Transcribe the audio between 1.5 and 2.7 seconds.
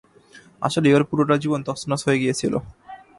তছনছ হয়ে গিয়েছিল।